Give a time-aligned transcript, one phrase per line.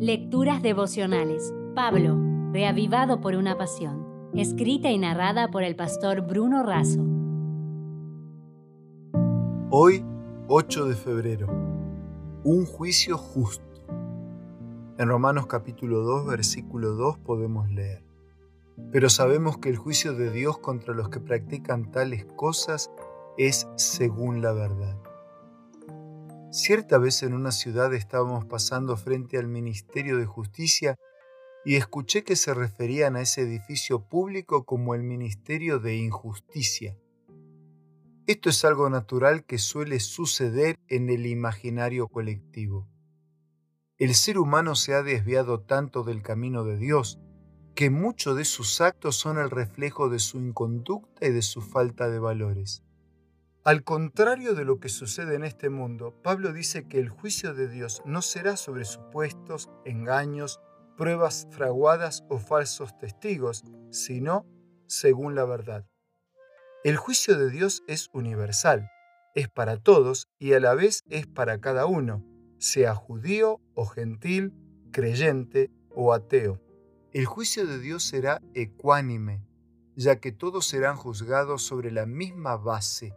[0.00, 1.52] Lecturas devocionales.
[1.74, 2.16] Pablo,
[2.52, 4.30] reavivado por una pasión.
[4.32, 7.04] Escrita y narrada por el pastor Bruno Razo.
[9.70, 10.04] Hoy,
[10.46, 11.48] 8 de febrero.
[12.44, 13.64] Un juicio justo.
[14.98, 18.04] En Romanos capítulo 2, versículo 2 podemos leer.
[18.92, 22.92] Pero sabemos que el juicio de Dios contra los que practican tales cosas
[23.36, 24.96] es según la verdad.
[26.50, 30.96] Cierta vez en una ciudad estábamos pasando frente al Ministerio de Justicia
[31.62, 36.96] y escuché que se referían a ese edificio público como el Ministerio de Injusticia.
[38.26, 42.88] Esto es algo natural que suele suceder en el imaginario colectivo.
[43.98, 47.20] El ser humano se ha desviado tanto del camino de Dios
[47.74, 52.08] que muchos de sus actos son el reflejo de su inconducta y de su falta
[52.08, 52.82] de valores.
[53.68, 57.68] Al contrario de lo que sucede en este mundo, Pablo dice que el juicio de
[57.68, 60.58] Dios no será sobre supuestos, engaños,
[60.96, 64.46] pruebas fraguadas o falsos testigos, sino
[64.86, 65.84] según la verdad.
[66.82, 68.88] El juicio de Dios es universal,
[69.34, 72.24] es para todos y a la vez es para cada uno,
[72.56, 74.54] sea judío o gentil,
[74.92, 76.58] creyente o ateo.
[77.12, 79.44] El juicio de Dios será ecuánime,
[79.94, 83.14] ya que todos serán juzgados sobre la misma base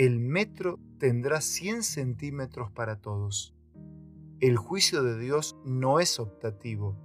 [0.00, 3.54] el metro tendrá 100 centímetros para todos.
[4.40, 6.96] El juicio de Dios no es optativo,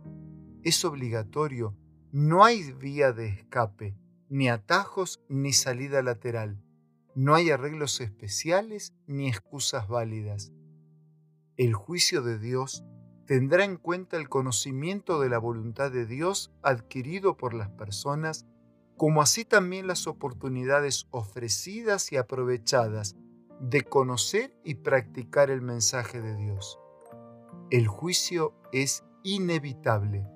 [0.64, 1.76] es obligatorio,
[2.14, 3.98] no hay vía de escape,
[4.30, 6.64] ni atajos ni salida lateral,
[7.16, 10.54] no hay arreglos especiales ni excusas válidas.
[11.58, 12.86] El juicio de Dios
[13.26, 18.46] tendrá en cuenta el conocimiento de la voluntad de Dios adquirido por las personas
[18.98, 23.16] como así también las oportunidades ofrecidas y aprovechadas
[23.60, 26.80] de conocer y practicar el mensaje de Dios.
[27.72, 30.28] El juicio es inevitable,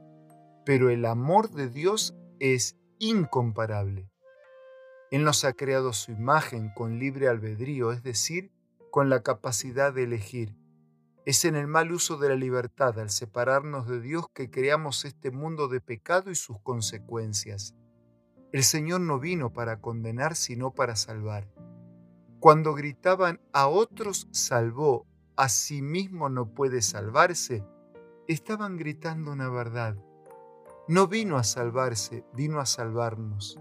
[0.66, 4.10] pero el amor de Dios es incomparable.
[5.12, 8.52] Él nos ha creado su imagen con libre albedrío, es decir,
[8.92, 10.56] con la capacidad de elegir.
[11.26, 15.32] Es en el mal uso de la libertad, al separarnos de Dios, que creamos este
[15.32, 17.76] mundo de pecado y sus consecuencias.
[18.52, 21.48] El Señor no vino para condenar, sino para salvar.
[22.40, 25.06] Cuando gritaban a otros salvó,
[25.36, 27.64] a sí mismo no puede salvarse,
[28.28, 29.98] estaban gritando una verdad.
[30.88, 33.60] No vino a salvarse, vino a salvarnos.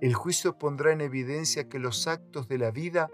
[0.00, 3.10] El juicio pondrá en evidencia que los actos de la vida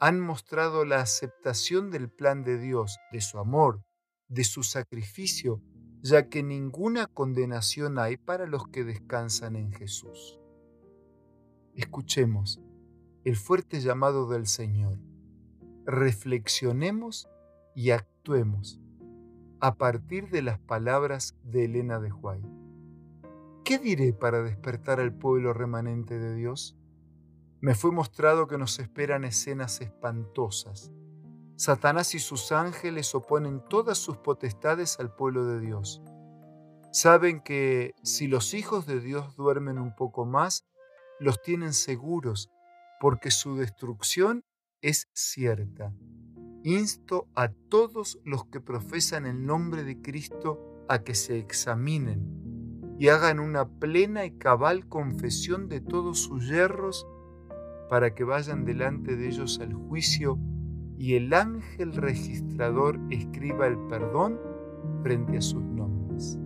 [0.00, 3.84] han mostrado la aceptación del plan de Dios, de su amor,
[4.28, 5.60] de su sacrificio
[6.02, 10.40] ya que ninguna condenación hay para los que descansan en Jesús.
[11.74, 12.60] Escuchemos
[13.24, 14.98] el fuerte llamado del Señor.
[15.86, 17.28] Reflexionemos
[17.74, 18.80] y actuemos
[19.60, 22.42] a partir de las palabras de Elena de Huay.
[23.64, 26.76] ¿Qué diré para despertar al pueblo remanente de Dios?
[27.60, 30.92] Me fue mostrado que nos esperan escenas espantosas
[31.62, 36.02] Satanás y sus ángeles oponen todas sus potestades al pueblo de Dios.
[36.90, 40.66] Saben que si los hijos de Dios duermen un poco más,
[41.20, 42.50] los tienen seguros,
[42.98, 44.44] porque su destrucción
[44.80, 45.94] es cierta.
[46.64, 53.06] Insto a todos los que profesan el nombre de Cristo a que se examinen y
[53.06, 57.06] hagan una plena y cabal confesión de todos sus yerros
[57.88, 60.40] para que vayan delante de ellos al juicio
[61.02, 64.38] y el ángel registrador escriba el perdón
[65.02, 66.38] frente a sus nombres.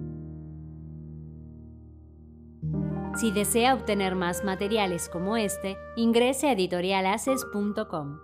[3.20, 8.18] Si desea obtener más materiales como este, ingrese a editorialaces.com.